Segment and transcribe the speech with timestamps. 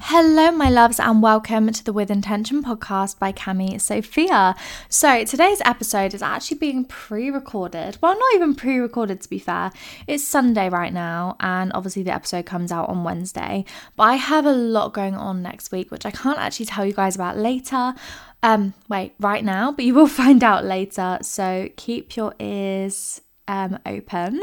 [0.00, 4.54] Hello, my loves, and welcome to the With Intention podcast by Cami Sophia.
[4.88, 7.98] So, today's episode is actually being pre recorded.
[8.00, 9.72] Well, not even pre recorded, to be fair.
[10.06, 13.64] It's Sunday right now, and obviously, the episode comes out on Wednesday.
[13.96, 16.92] But I have a lot going on next week, which I can't actually tell you
[16.92, 17.94] guys about later.
[18.42, 21.18] Um, wait, right now, but you will find out later.
[21.22, 24.42] So, keep your ears um, open.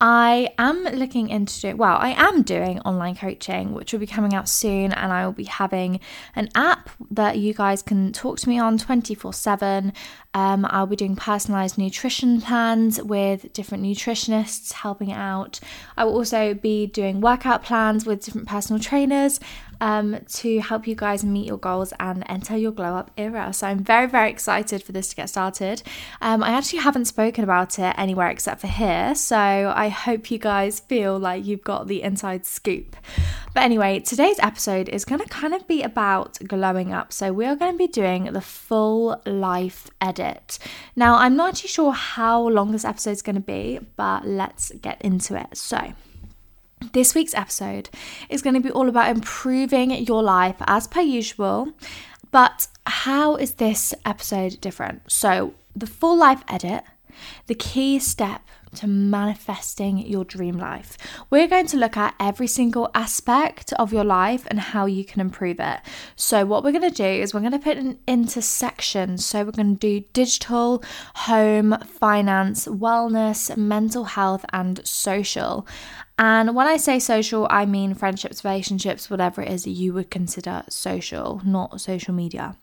[0.00, 4.34] I am looking into, doing, well, I am doing online coaching, which will be coming
[4.34, 6.00] out soon, and I will be having
[6.34, 9.92] an app that you guys can talk to me on 24 7.
[10.34, 15.60] Um, I'll be doing personalized nutrition plans with different nutritionists helping out.
[15.96, 19.38] I will also be doing workout plans with different personal trainers
[19.82, 23.52] um, to help you guys meet your goals and enter your glow up era.
[23.52, 25.82] So I'm very, very excited for this to get started.
[26.20, 30.38] Um, I actually haven't spoken about it anywhere except for here, so I hope you
[30.38, 32.94] guys feel like you've got the inside scoop.
[33.54, 37.12] But anyway, today's episode is going to kind of be about glowing up.
[37.12, 40.60] So we are going to be doing the full life edit.
[40.94, 44.70] Now, I'm not actually sure how long this episode is going to be, but let's
[44.80, 45.56] get into it.
[45.56, 45.92] So,
[46.92, 47.88] this week's episode
[48.28, 51.72] is going to be all about improving your life as per usual.
[52.30, 55.10] But how is this episode different?
[55.10, 56.84] So, the full life edit,
[57.46, 58.42] the key step
[58.76, 60.96] to manifesting your dream life.
[61.30, 65.20] We're going to look at every single aspect of your life and how you can
[65.20, 65.80] improve it.
[66.16, 69.24] So, what we're going to do is we're going to put it into sections.
[69.24, 70.82] So, we're going to do digital,
[71.14, 75.66] home, finance, wellness, mental health, and social.
[76.22, 80.08] And when I say social, I mean friendships, relationships, whatever it is that you would
[80.08, 82.54] consider social, not social media.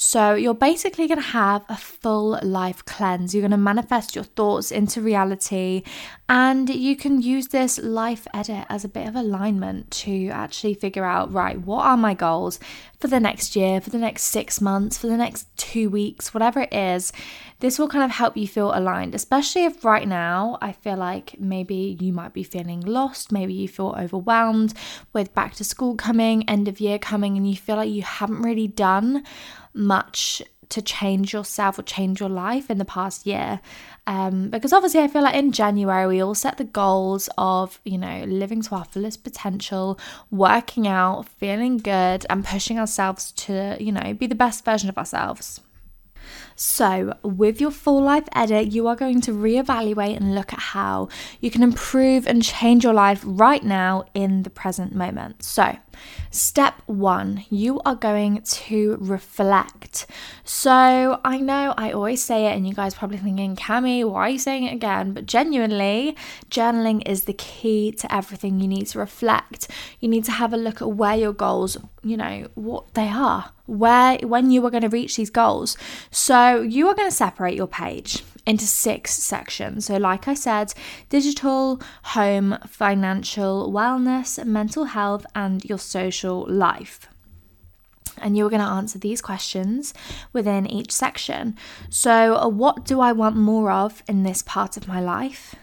[0.00, 3.34] So, you're basically going to have a full life cleanse.
[3.34, 5.82] You're going to manifest your thoughts into reality,
[6.28, 11.04] and you can use this life edit as a bit of alignment to actually figure
[11.04, 12.60] out right, what are my goals
[13.00, 16.60] for the next year, for the next six months, for the next two weeks, whatever
[16.60, 17.12] it is.
[17.58, 21.40] This will kind of help you feel aligned, especially if right now I feel like
[21.40, 24.74] maybe you might be feeling lost, maybe you feel overwhelmed
[25.12, 28.42] with back to school coming, end of year coming, and you feel like you haven't
[28.42, 29.24] really done
[29.78, 33.60] much to change yourself or change your life in the past year?
[34.06, 37.98] Um, because obviously, I feel like in January, we all set the goals of, you
[37.98, 39.98] know, living to our fullest potential,
[40.30, 44.98] working out, feeling good, and pushing ourselves to, you know, be the best version of
[44.98, 45.60] ourselves.
[46.56, 51.08] So, with your full life edit, you are going to reevaluate and look at how
[51.40, 55.42] you can improve and change your life right now in the present moment.
[55.42, 55.76] So,
[56.30, 60.06] step one, you are going to reflect.
[60.44, 64.28] So, I know I always say it, and you guys probably thinking, Cami, why are
[64.30, 65.12] you saying it again?
[65.12, 66.16] But genuinely,
[66.50, 68.60] journaling is the key to everything.
[68.60, 69.68] You need to reflect,
[70.00, 73.52] you need to have a look at where your goals, you know, what they are
[73.68, 75.76] where when you are going to reach these goals.
[76.10, 79.84] So you are going to separate your page into six sections.
[79.84, 80.72] So like I said,
[81.10, 87.08] digital, home, financial, wellness, mental health and your social life.
[88.20, 89.94] And you're going to answer these questions
[90.32, 91.56] within each section.
[91.88, 95.54] So, uh, what do I want more of in this part of my life?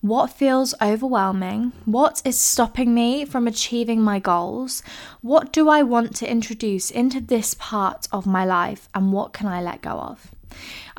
[0.00, 1.72] What feels overwhelming?
[1.84, 4.82] What is stopping me from achieving my goals?
[5.20, 8.88] What do I want to introduce into this part of my life?
[8.94, 10.30] And what can I let go of?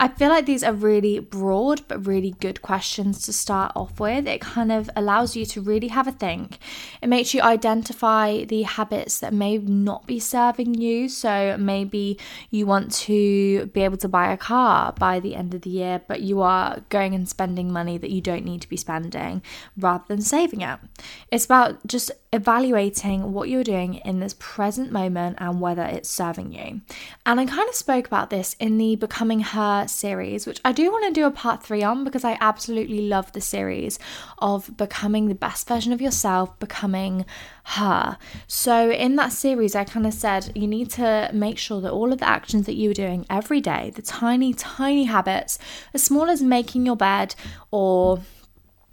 [0.02, 4.28] I feel like these are really broad but really good questions to start off with.
[4.28, 6.58] It kind of allows you to really have a think.
[7.02, 11.10] It makes you identify the habits that may not be serving you.
[11.10, 12.18] So maybe
[12.50, 16.02] you want to be able to buy a car by the end of the year,
[16.08, 19.42] but you are going and spending money that you don't need to be spending
[19.78, 20.80] rather than saving it.
[21.30, 26.54] It's about just evaluating what you're doing in this present moment and whether it's serving
[26.54, 26.80] you.
[27.26, 30.92] And I kind of spoke about this in the Becoming Her series, which I do
[30.92, 34.00] want to do a part three on because I absolutely love the series
[34.38, 37.26] of becoming the best version of yourself, becoming
[37.64, 38.18] her.
[38.48, 42.14] So, in that series, I kind of said you need to make sure that all
[42.14, 45.60] of the actions that you're doing every day, the tiny, tiny habits,
[45.94, 47.36] as small as making your bed
[47.72, 48.20] or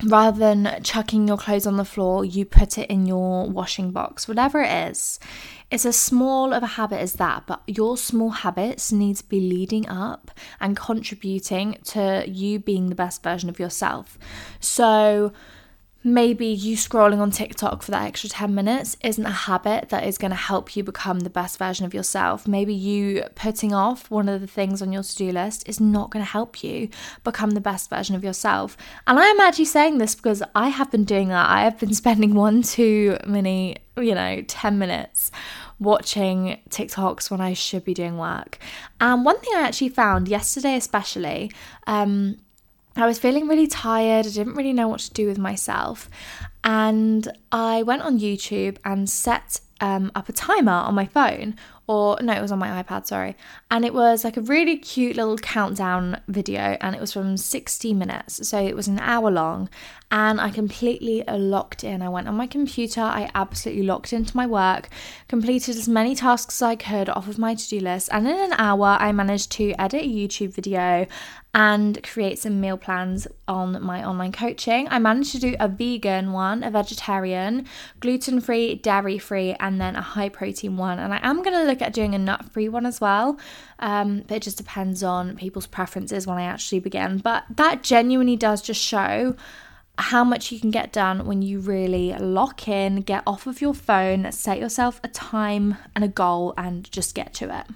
[0.05, 4.29] rather than chucking your clothes on the floor, you put it in your washing box,
[4.29, 5.19] whatever it is.
[5.69, 9.41] It's as small of a habit as that, but your small habits need to be
[9.41, 10.31] leading up
[10.61, 14.17] and contributing to you being the best version of yourself.
[14.61, 15.33] So,
[16.07, 20.19] maybe you scrolling on TikTok for that extra 10 minutes isn't a habit that is
[20.19, 22.47] going to help you become the best version of yourself.
[22.47, 26.13] Maybe you putting off one of the things on your to do list is not
[26.13, 26.91] going to help you
[27.25, 28.77] become the best version of yourself.
[29.09, 31.51] And I am actually saying this because I have been doing that.
[31.51, 35.33] I have been spending one too many, you know, 10 minutes
[35.81, 38.59] watching TikToks when I should be doing work.
[39.01, 41.51] And one thing I actually found yesterday, especially,
[41.89, 42.39] um,
[42.97, 44.27] I was feeling really tired.
[44.27, 46.09] I didn't really know what to do with myself.
[46.67, 51.55] And I went on YouTube and set um, up a timer on my phone,
[51.87, 53.37] or no, it was on my iPad, sorry.
[53.71, 57.95] And it was like a really cute little countdown video, and it was from 60
[57.95, 58.49] minutes.
[58.49, 59.69] So it was an hour long,
[60.11, 62.03] and I completely locked in.
[62.03, 64.89] I went on my computer, I absolutely locked into my work,
[65.29, 68.37] completed as many tasks as I could off of my to do list, and in
[68.37, 71.07] an hour, I managed to edit a YouTube video
[71.55, 74.89] and create some meal plans on my online coaching.
[74.91, 77.67] I managed to do a vegan one, a vegetarian,
[78.01, 80.99] gluten free, dairy free, and then a high protein one.
[80.99, 83.39] And I am going to look at doing a nut free one as well.
[83.79, 87.19] Um, but it just depends on people's preferences when I actually begin.
[87.19, 89.37] But that genuinely does just show
[89.99, 93.75] how much you can get done when you really lock in, get off of your
[93.75, 97.67] phone, set yourself a time and a goal, and just get to it.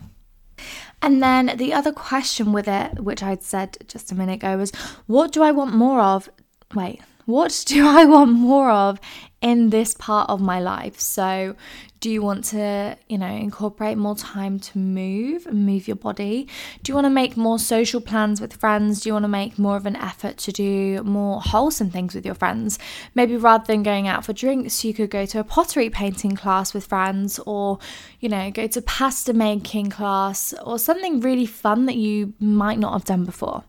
[1.02, 4.72] And then the other question with it, which I'd said just a minute ago, was
[5.06, 6.28] what do I want more of?
[6.74, 9.00] Wait, what do I want more of
[9.40, 11.00] in this part of my life?
[11.00, 11.56] So,
[12.00, 16.48] do you want to, you know, incorporate more time to move move your body?
[16.82, 19.00] Do you want to make more social plans with friends?
[19.00, 22.24] Do you want to make more of an effort to do more wholesome things with
[22.24, 22.78] your friends?
[23.14, 26.72] Maybe rather than going out for drinks, you could go to a pottery painting class
[26.72, 27.78] with friends or,
[28.18, 32.94] you know, go to pasta making class or something really fun that you might not
[32.94, 33.62] have done before.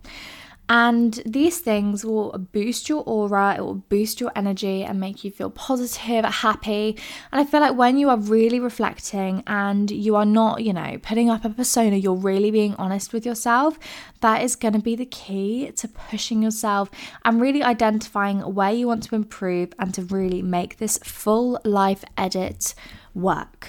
[0.74, 5.30] And these things will boost your aura, it will boost your energy and make you
[5.30, 6.98] feel positive, happy.
[7.30, 10.98] And I feel like when you are really reflecting and you are not, you know,
[11.02, 13.78] putting up a persona, you're really being honest with yourself,
[14.22, 16.90] that is going to be the key to pushing yourself
[17.26, 22.06] and really identifying where you want to improve and to really make this full life
[22.18, 22.76] edit
[23.14, 23.68] work.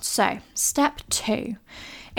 [0.00, 1.58] So, step two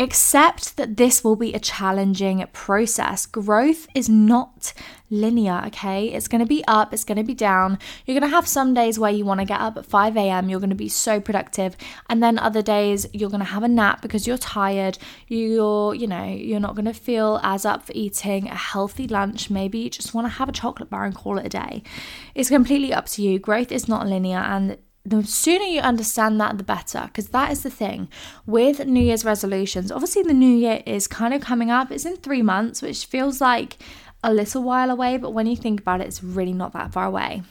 [0.02, 3.28] Accept that this will be a challenging process.
[3.28, 4.74] Growth is not
[5.12, 6.08] linear, okay?
[6.08, 7.78] It's to be up, it's to be down.
[8.08, 10.60] You're to have some days where you want to get up at 5 a.m., you're
[10.72, 11.78] to be so productive,
[12.10, 14.98] and then other days you're to have a nap because you're tired.
[15.28, 19.52] You're, you know, you're not to feel as up for eating a healthy lunch.
[19.52, 21.84] Maybe you just want to have a chocolate bar and call it a day.
[22.34, 23.38] It's completely up to you.
[23.38, 27.04] Growth is not linear, and the sooner you understand that, the better.
[27.06, 28.08] Because that is the thing
[28.46, 29.92] with New Year's resolutions.
[29.92, 31.92] Obviously, the new year is kind of coming up.
[31.92, 33.78] It's in three months, which feels like
[34.24, 37.06] a little while away, but when you think about it, it's really not that far
[37.06, 37.42] away.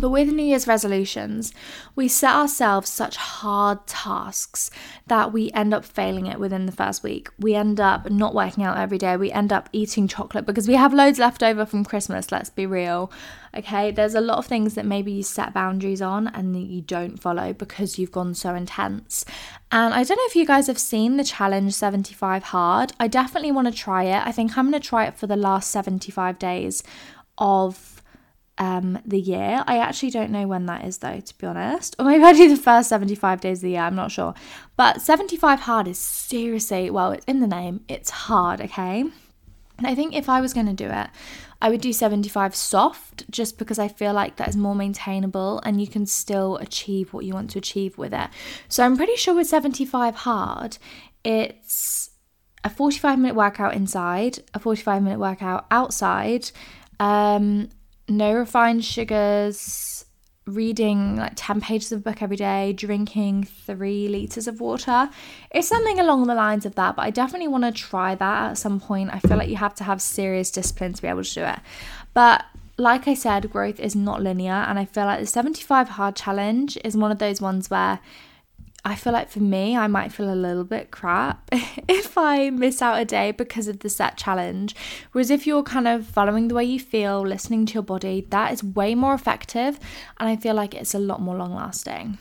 [0.00, 1.52] But with New Year's resolutions,
[1.94, 4.70] we set ourselves such hard tasks
[5.06, 7.28] that we end up failing it within the first week.
[7.38, 9.16] We end up not working out every day.
[9.16, 12.66] We end up eating chocolate because we have loads left over from Christmas, let's be
[12.66, 13.10] real.
[13.56, 16.82] Okay, there's a lot of things that maybe you set boundaries on and that you
[16.82, 19.24] don't follow because you've gone so intense.
[19.72, 22.92] And I don't know if you guys have seen the challenge 75 hard.
[23.00, 24.26] I definitely want to try it.
[24.26, 26.82] I think I'm going to try it for the last 75 days
[27.38, 27.95] of
[28.58, 29.62] um, the year.
[29.66, 31.96] I actually don't know when that is though, to be honest.
[31.98, 34.34] Or maybe I do the first 75 days of the year, I'm not sure.
[34.76, 39.04] But 75 hard is seriously, well, it's in the name, it's hard, okay?
[39.78, 41.08] And I think if I was going to do it,
[41.60, 45.80] I would do 75 soft just because I feel like that is more maintainable and
[45.80, 48.28] you can still achieve what you want to achieve with it.
[48.68, 50.78] So I'm pretty sure with 75 hard,
[51.24, 52.10] it's
[52.62, 56.50] a 45 minute workout inside, a 45 minute workout outside,
[57.00, 57.68] um,
[58.08, 60.04] no refined sugars,
[60.46, 65.10] reading like 10 pages of a book every day, drinking three liters of water.
[65.50, 68.58] It's something along the lines of that, but I definitely want to try that at
[68.58, 69.10] some point.
[69.12, 71.58] I feel like you have to have serious discipline to be able to do it.
[72.14, 72.44] But
[72.78, 76.78] like I said, growth is not linear, and I feel like the 75 hard challenge
[76.84, 77.98] is one of those ones where
[78.86, 82.80] I feel like for me, I might feel a little bit crap if I miss
[82.80, 84.76] out a day because of the set challenge.
[85.10, 88.52] Whereas if you're kind of following the way you feel, listening to your body, that
[88.52, 89.80] is way more effective.
[90.20, 92.18] And I feel like it's a lot more long lasting.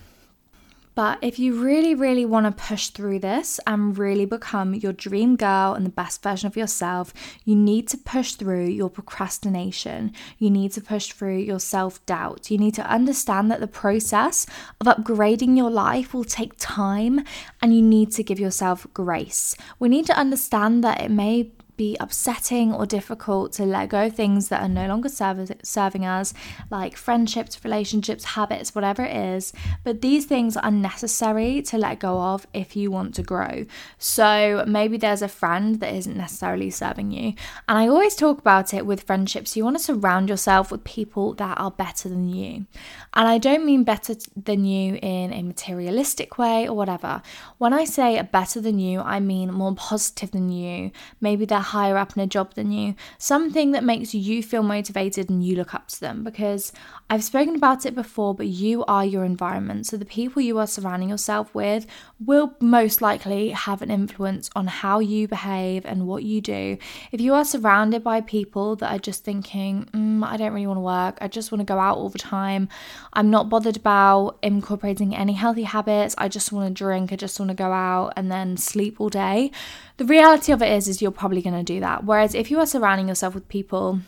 [0.96, 5.36] But if you really, really want to push through this and really become your dream
[5.36, 10.14] girl and the best version of yourself, you need to push through your procrastination.
[10.40, 12.50] You need to push through your self doubt.
[12.50, 14.48] You need to understand that the process
[14.80, 17.26] of upgrading your life will take time
[17.62, 19.56] and you need to give yourself grace.
[19.80, 24.16] We need to understand that it may be upsetting or difficult to let go of
[24.16, 26.34] things that are no longer serve, serving us,
[26.70, 29.54] like friendships, relationships, habits, whatever it is.
[29.84, 33.66] But these things are necessary to let go of if you want to grow.
[33.98, 37.34] So maybe there's a friend that isn't necessarily serving you.
[37.68, 39.56] And I always talk about it with friendships.
[39.56, 42.66] You want to surround yourself with people that are better than you.
[43.14, 47.22] And I don't mean better than you in a materialistic way or whatever.
[47.58, 50.92] When I say better than you, I mean more positive than you.
[51.22, 55.30] Maybe they're higher up in a job than you, something that makes you feel motivated
[55.30, 56.24] and you look up to them.
[56.24, 56.72] Because
[57.10, 59.86] I've spoken about it before, but you are your environment.
[59.86, 61.86] So the people you are surrounding yourself with
[62.24, 66.78] will most likely have an influence on how you behave and what you do.
[67.12, 70.78] If you are surrounded by people that are just thinking, mm, I don't really want
[70.78, 72.70] to work, I just want to go out all the time,
[73.14, 77.40] I'm not bothered about incorporating any healthy habits, I just want to drink, I just
[77.40, 79.52] want to go out and then sleep all day.
[79.98, 82.04] The reality of it is is you're probably going to do that.
[82.04, 84.02] Whereas if you are surrounding yourself with people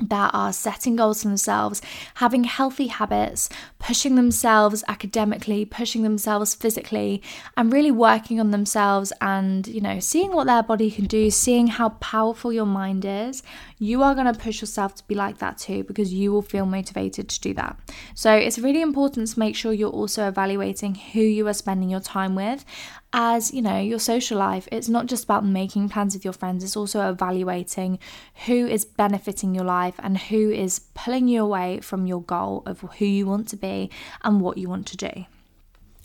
[0.00, 1.82] that are setting goals for themselves,
[2.14, 7.22] having healthy habits, pushing themselves academically, pushing themselves physically,
[7.56, 11.66] and really working on themselves and, you know, seeing what their body can do, seeing
[11.66, 13.42] how powerful your mind is,
[13.78, 16.66] you are going to push yourself to be like that too because you will feel
[16.66, 17.78] motivated to do that.
[18.14, 22.00] So it's really important to make sure you're also evaluating who you are spending your
[22.00, 22.64] time with
[23.12, 26.62] as you know your social life it's not just about making plans with your friends
[26.62, 27.98] it's also evaluating
[28.44, 32.80] who is benefiting your life and who is pulling you away from your goal of
[32.98, 33.90] who you want to be
[34.22, 35.24] and what you want to do.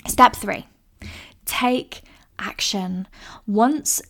[0.08, 0.66] Step 3
[1.46, 2.02] take
[2.40, 3.08] action.
[3.46, 4.02] Once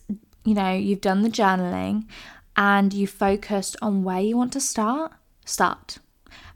[0.44, 2.06] you know you've done the journaling
[2.56, 5.12] and you focused on where you want to start
[5.44, 5.98] start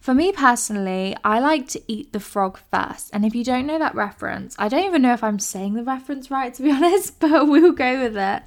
[0.09, 3.11] for me personally, I like to eat the frog first.
[3.13, 5.85] And if you don't know that reference, I don't even know if I'm saying the
[5.85, 8.43] reference right, to be honest, but we'll go with it.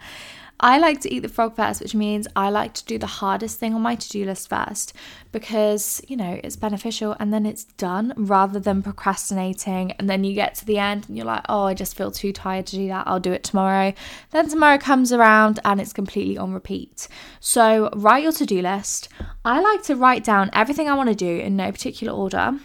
[0.63, 3.59] I like to eat the frog first, which means I like to do the hardest
[3.59, 4.93] thing on my to do list first
[5.31, 9.93] because, you know, it's beneficial and then it's done rather than procrastinating.
[9.93, 12.31] And then you get to the end and you're like, oh, I just feel too
[12.31, 13.07] tired to do that.
[13.07, 13.93] I'll do it tomorrow.
[14.29, 17.07] Then tomorrow comes around and it's completely on repeat.
[17.39, 19.09] So write your to do list.
[19.43, 22.59] I like to write down everything I want to do in no particular order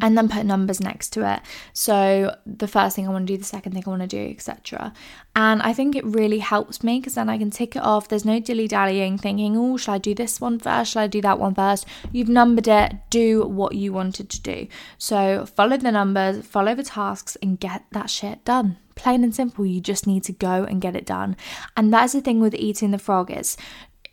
[0.00, 1.40] and then put numbers next to it.
[1.72, 4.30] So the first thing I want to do, the second thing I want to do,
[4.30, 4.92] etc.
[5.36, 8.08] And I think it really helps me because then I can tick it off.
[8.08, 10.92] There's no dilly dallying, thinking, oh, should I do this one first?
[10.92, 11.86] Should I do that one first?
[12.12, 12.94] You've numbered it.
[13.10, 14.68] Do what you wanted to do.
[14.98, 19.64] So follow the numbers, follow the tasks, and get that shit done plain and simple
[19.64, 21.34] you just need to go and get it done
[21.78, 23.56] and that's the thing with eating the frog is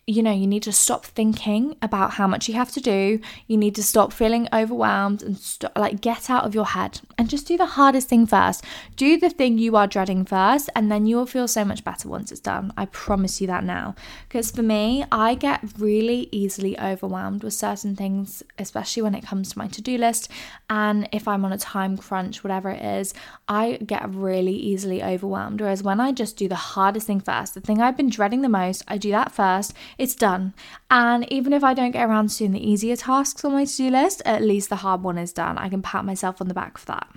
[0.09, 3.19] you know, you need to stop thinking about how much you have to do.
[3.45, 7.29] You need to stop feeling overwhelmed and st- like get out of your head and
[7.29, 8.65] just do the hardest thing first.
[8.95, 12.31] Do the thing you are dreading first, and then you'll feel so much better once
[12.31, 12.73] it's done.
[12.75, 13.93] I promise you that now.
[14.27, 19.51] Because for me, I get really easily overwhelmed with certain things, especially when it comes
[19.51, 20.31] to my to do list.
[20.71, 23.13] And if I'm on a time crunch, whatever it is,
[23.47, 25.61] I get really easily overwhelmed.
[25.61, 28.49] Whereas when I just do the hardest thing first, the thing I've been dreading the
[28.49, 30.53] most, I do that first it's done.
[30.89, 33.77] And even if I don't get around to doing the easier tasks on my to
[33.77, 35.57] do list, at least the hard one is done.
[35.57, 37.07] I can pat myself on the back for that.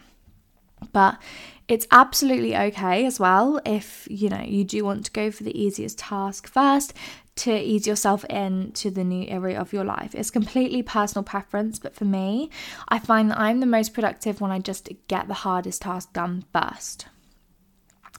[0.93, 1.23] But
[1.69, 5.59] it's absolutely okay as well if you know you do want to go for the
[5.59, 6.93] easiest task first
[7.37, 10.15] to ease yourself into the new area of your life.
[10.15, 12.51] It's completely personal preference, but for me,
[12.89, 16.45] I find that I'm the most productive when I just get the hardest task done
[16.53, 17.07] first.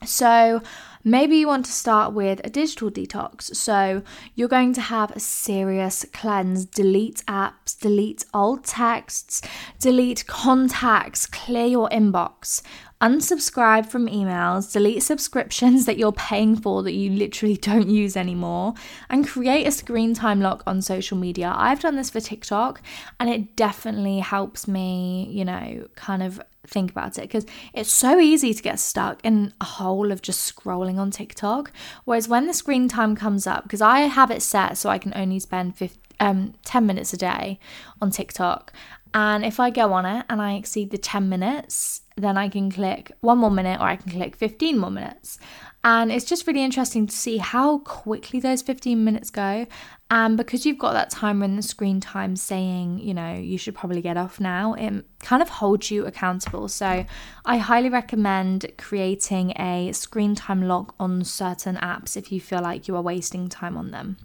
[0.06, 0.62] So,
[1.04, 3.56] maybe you want to start with a digital detox.
[3.56, 4.04] So,
[4.36, 9.42] you're going to have a serious cleanse, delete apps, delete old texts,
[9.80, 12.62] delete contacts, clear your inbox,
[13.04, 18.74] unsubscribe from emails, delete subscriptions that you're paying for that you literally don't use anymore,
[19.10, 21.54] and create a screen time lock on social media.
[21.56, 22.82] I've done this for TikTok
[23.20, 28.20] and it definitely helps me, you know, kind of think about it because it's so
[28.20, 31.74] easy to get stuck in a hole of just scrolling on TikTok.
[32.06, 35.12] Whereas when the screen time comes up, because I have it set so I can
[35.14, 37.60] only spend 50, um, 10 minutes a day
[38.02, 38.72] on TikTok.
[39.14, 42.72] And if I go on it and I exceed the 10 minutes, then I can
[42.72, 45.40] click one more minute or I can click 15 more minutes.
[45.86, 49.68] And it's just really interesting to see how quickly those 15 minutes go.
[50.10, 53.76] And because you've got that timer in the screen time saying, you know, you should
[53.76, 56.70] probably get off now, it kind of holds you accountable.
[56.70, 57.06] So
[57.46, 62.88] I highly recommend creating a screen time lock on certain apps if you feel like
[62.88, 64.18] you are wasting time on them.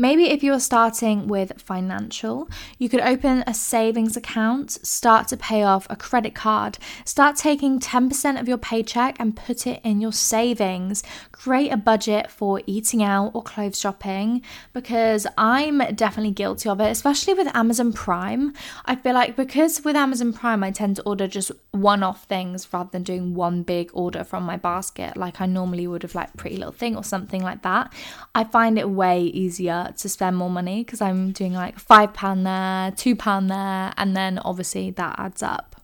[0.00, 2.48] Maybe if you're starting with financial,
[2.78, 7.78] you could open a savings account, start to pay off a credit card, start taking
[7.78, 11.02] 10% of your paycheck and put it in your savings.
[11.32, 14.40] Create a budget for eating out or clothes shopping
[14.72, 18.54] because I'm definitely guilty of it, especially with Amazon Prime.
[18.86, 22.66] I feel like because with Amazon Prime, I tend to order just one off things
[22.72, 26.34] rather than doing one big order from my basket like I normally would have, like
[26.38, 27.92] Pretty Little Thing or something like that.
[28.34, 32.46] I find it way easier to spend more money because I'm doing like five pound
[32.46, 35.80] there, two pound there, and then obviously that adds up.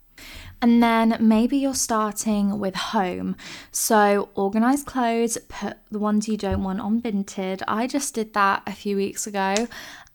[0.62, 3.37] And then maybe you're starting with home.
[3.71, 7.62] So organize clothes, put the ones you don't want on Vinted.
[7.69, 9.69] I just did that a few weeks ago.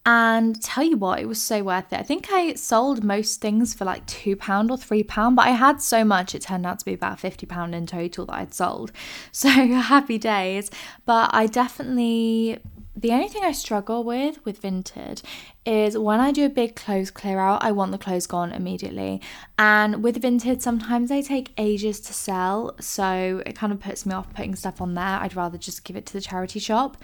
[0.03, 1.99] And tell you what, it was so worth it.
[1.99, 6.03] I think I sold most things for like £2 or £3, but I had so
[6.03, 8.91] much, it turned out to be about £50 in total that I'd sold.
[9.31, 10.71] So happy days.
[11.05, 12.57] But I definitely
[12.95, 15.21] the only thing I struggle with with Vinted
[15.65, 19.21] is when I do a big clothes clear out, I want the clothes gone immediately.
[19.57, 24.13] And with Vinted, sometimes they take ages to sell, so it kind of puts me
[24.13, 25.03] off putting stuff on there.
[25.05, 26.97] I'd rather just give it to the charity shop.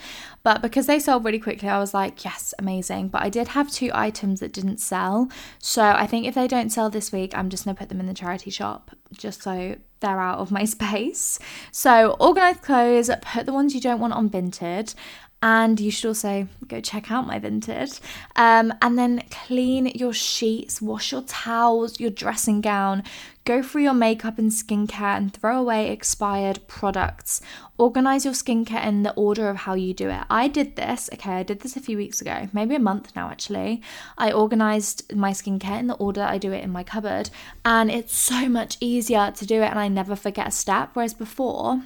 [0.43, 3.09] But because they sold really quickly, I was like, yes, amazing.
[3.09, 5.29] But I did have two items that didn't sell.
[5.59, 7.99] So I think if they don't sell this week, I'm just going to put them
[7.99, 11.39] in the charity shop just so they're out of my space.
[11.71, 14.95] So organize clothes, put the ones you don't want on Vinted.
[15.41, 17.99] And you should also go check out my Vinted.
[18.35, 23.03] Um, and then clean your sheets, wash your towels, your dressing gown,
[23.45, 27.39] go through your makeup and skincare and throw away expired products.
[27.77, 30.23] Organize your skincare in the order of how you do it.
[30.29, 33.29] I did this, okay, I did this a few weeks ago, maybe a month now
[33.29, 33.83] actually.
[34.17, 37.29] I organized my skincare in the order I do it in my cupboard,
[37.63, 40.89] and it's so much easier to do it, and I never forget a step.
[40.93, 41.83] Whereas before,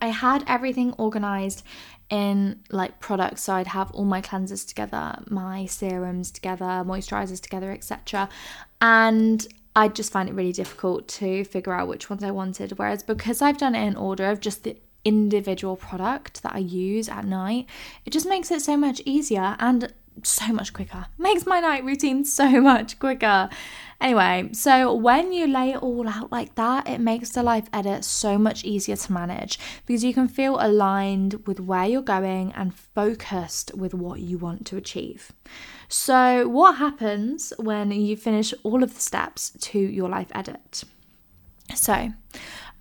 [0.00, 1.64] I had everything organized
[2.10, 3.42] in like products.
[3.42, 8.28] So i'd have all my cleansers together my serums together moisturizers together etc
[8.80, 12.78] and i just find it really difficult to figure out which ones i wanted.
[12.78, 17.08] Whereas because i've done it in order of just the individual product that i use
[17.08, 17.66] at night
[18.04, 19.92] it just makes it so much easier and
[20.22, 21.06] so much quicker.
[21.18, 23.48] Makes my night routine so much quicker
[24.00, 28.04] Anyway, so when you lay it all out like that, it makes the life edit
[28.04, 32.74] so much easier to manage because you can feel aligned with where you're going and
[32.74, 35.32] focused with what you want to achieve.
[35.88, 40.84] So, what happens when you finish all of the steps to your life edit?
[41.74, 42.12] So,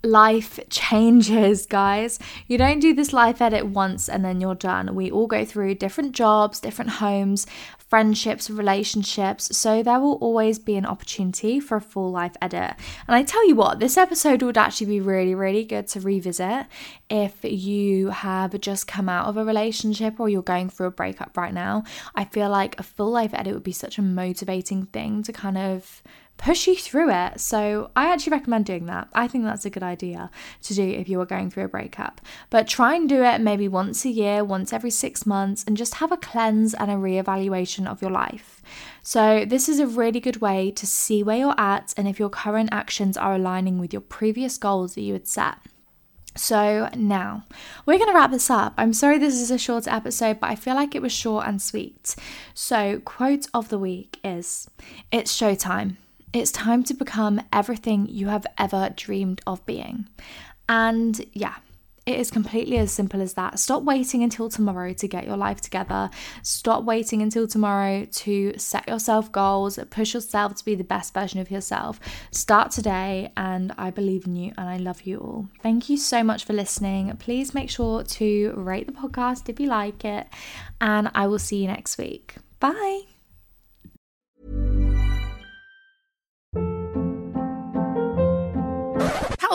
[0.03, 2.19] life changes, guys.
[2.47, 4.95] You don't do this life edit once and then you're done.
[4.95, 7.47] We all go through different jobs, different homes,
[7.87, 9.55] friendships, relationships.
[9.57, 12.73] So there will always be an opportunity for a full life edit.
[13.07, 16.67] And I tell you what, this episode would actually be really, really good to revisit
[17.09, 21.37] if you have just come out of a relationship or you're going through a breakup
[21.37, 21.83] right now.
[22.13, 25.57] I feel like a full life edit would be such a motivating thing to kind
[25.57, 26.03] of
[26.37, 27.39] push you through it.
[27.39, 29.09] So I actually recommend doing that.
[29.13, 30.29] I think that's a good idea
[30.63, 32.21] to do if you are going through a breakup.
[32.49, 35.95] But try and do it maybe once a year, once every six months, and just
[35.95, 38.61] have a cleanse and a reevaluation of your life.
[39.03, 42.29] So, this is a really good way to see where you're at and if your
[42.29, 45.57] current actions are aligning with your previous goals that you had set.
[46.35, 47.45] So now
[47.85, 48.75] we're going to wrap this up.
[48.77, 51.59] I'm sorry this is a short episode, but I feel like it was short and
[51.59, 52.15] sweet.
[52.53, 54.69] So, quote of the week is
[55.11, 55.97] It's showtime.
[56.37, 60.07] It's time to become everything you have ever dreamed of being.
[60.69, 61.55] And yeah,
[62.05, 63.59] it is completely as simple as that.
[63.59, 66.09] Stop waiting until tomorrow to get your life together.
[66.43, 71.39] Stop waiting until tomorrow to set yourself goals, push yourself to be the best version
[71.39, 71.99] of yourself.
[72.31, 75.49] Start today, and I believe in you and I love you all.
[75.63, 77.15] Thank you so much for listening.
[77.17, 80.27] Please make sure to rate the podcast if you like it,
[80.79, 82.35] and I will see you next week.
[82.59, 83.16] Bye.